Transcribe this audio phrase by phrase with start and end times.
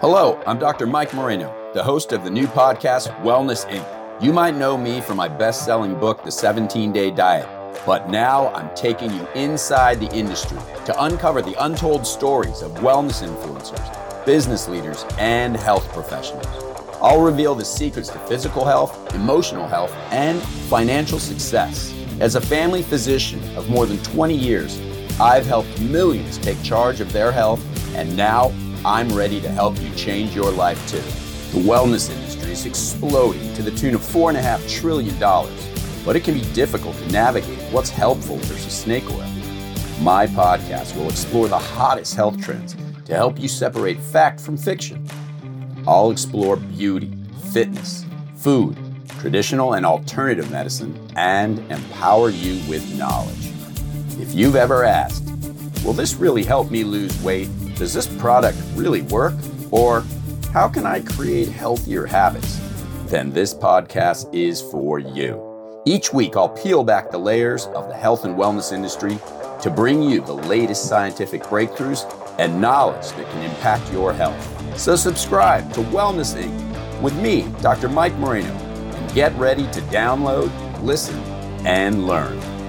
[0.00, 0.86] Hello, I'm Dr.
[0.86, 4.22] Mike Moreno, the host of the new podcast, Wellness Inc.
[4.22, 7.46] You might know me from my best selling book, The 17 Day Diet,
[7.84, 13.22] but now I'm taking you inside the industry to uncover the untold stories of wellness
[13.22, 16.46] influencers, business leaders, and health professionals.
[17.02, 20.40] I'll reveal the secrets to physical health, emotional health, and
[20.70, 21.94] financial success.
[22.20, 24.80] As a family physician of more than 20 years,
[25.20, 27.62] I've helped millions take charge of their health,
[27.94, 28.50] and now
[28.84, 31.02] I'm ready to help you change your life too.
[31.52, 35.18] The wellness industry is exploding to the tune of $4.5 trillion,
[36.04, 39.30] but it can be difficult to navigate what's helpful versus snake oil.
[40.00, 42.74] My podcast will explore the hottest health trends
[43.04, 45.06] to help you separate fact from fiction.
[45.86, 47.12] I'll explore beauty,
[47.52, 48.78] fitness, food,
[49.18, 53.50] traditional and alternative medicine, and empower you with knowledge.
[54.18, 55.24] If you've ever asked,
[55.84, 57.50] will this really help me lose weight?
[57.80, 59.32] Does this product really work?
[59.70, 60.04] Or
[60.52, 62.60] how can I create healthier habits?
[63.06, 65.80] Then this podcast is for you.
[65.86, 69.18] Each week, I'll peel back the layers of the health and wellness industry
[69.62, 72.04] to bring you the latest scientific breakthroughs
[72.38, 74.78] and knowledge that can impact your health.
[74.78, 77.00] So, subscribe to Wellness Inc.
[77.00, 77.88] with me, Dr.
[77.88, 80.50] Mike Moreno, and get ready to download,
[80.82, 81.18] listen,
[81.64, 82.59] and learn.